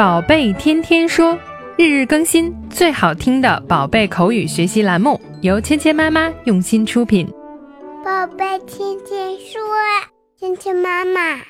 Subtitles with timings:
[0.00, 1.38] 宝贝天天说，
[1.76, 7.28] 日日更新，最好听的宝贝口语学习栏目，由芊芊妈妈用心出品。
[8.02, 9.60] 宝贝天天说，
[10.38, 11.42] 芊芊妈妈。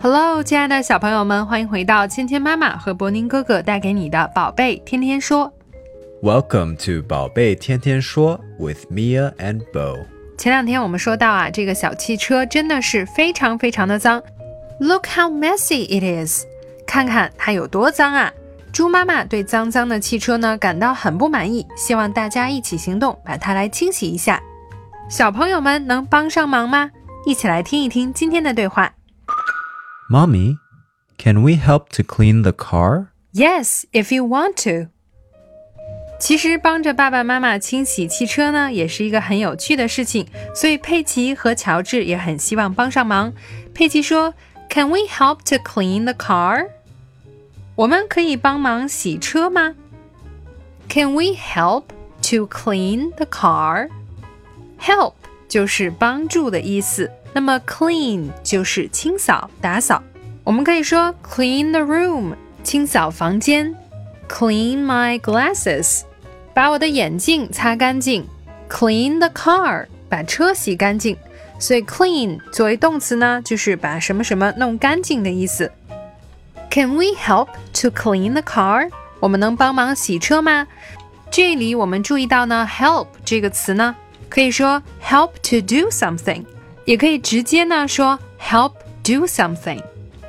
[0.00, 5.52] Hello，亲爱的小朋友们，欢迎回到芊芊妈妈和博宁哥哥带给你的宝贝天天说。
[6.22, 10.15] Welcome to 宝贝天天说 with Mia and Bo。
[10.38, 14.22] 前两天我们说到啊，这个小汽车真的是非常非常的脏。
[14.78, 16.44] Look how messy it is！
[16.86, 18.30] 看看它有多脏啊！
[18.72, 24.40] 猪妈妈对脏脏的汽车呢感到很不满意，希望大家一起行动，把它来清洗一下。
[25.08, 26.90] 小朋友们能帮上忙吗？
[27.24, 28.92] 一起来听一听今天的对话。
[30.10, 30.58] Mommy,
[31.16, 33.06] can we help to clean the car?
[33.32, 34.90] Yes, if you want to.
[36.18, 43.32] 其实帮着爸爸妈妈清洗汽车呢，也是一个很有趣的事情，所以佩奇和乔治也很希望帮上忙。
[43.74, 44.32] 佩奇说
[44.70, 46.68] ：“Can we help to clean the car？”
[47.74, 49.74] 我们可以帮忙洗车吗
[50.88, 51.84] ？Can we help
[52.30, 55.12] to clean the car？Help
[55.46, 57.10] 就是帮助的意思。
[57.34, 60.02] 那么 clean 就是清扫、打扫，
[60.42, 63.74] 我们可以说 clean the room，清扫房间
[64.27, 66.01] ；clean my glasses，
[66.53, 68.23] 把我的眼镜擦干净；
[68.69, 71.17] clean the car，把车洗干净。
[71.59, 75.71] 所以 clean 作为动词呢，就是把什么什么弄干净的意思。
[76.71, 77.49] Can we help
[77.81, 78.89] to clean the car？
[79.19, 80.67] 我们能帮忙洗车吗？
[81.29, 83.95] 这里我们注意到呢，help 这个词呢，
[84.27, 86.43] 可以说 help to do something。
[86.85, 88.71] 也可以直接呢说 help
[89.03, 89.79] do something。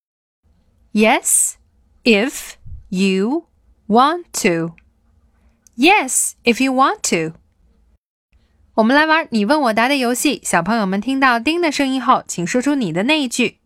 [0.92, 1.56] Yes,
[2.04, 2.56] if
[2.90, 3.46] you
[3.88, 4.74] want to.
[5.74, 7.38] Yes, if you want to.
[8.74, 10.40] 我们来玩你问我答的游戏。
[10.44, 13.58] 小朋友们听到“叮”的声音后，请说出你的那一句。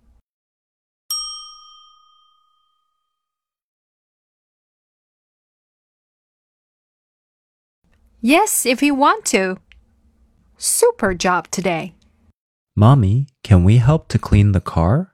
[8.25, 9.61] Yes, if you want to.
[10.59, 11.94] Super job today.
[12.77, 15.09] Mommy, can we help to clean the car?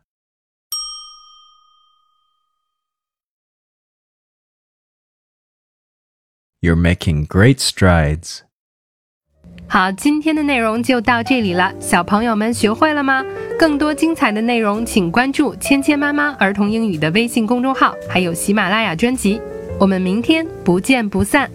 [6.60, 8.41] You're making great strides.
[9.69, 13.24] 好，今天的内容就到这里了，小朋友们学会了吗？
[13.58, 19.41] 更多精彩的内容，请关注“芊芊妈妈儿童英语”的微信公众号，还有喜马拉雅专辑。
[19.78, 21.50] 我们明天不见不散。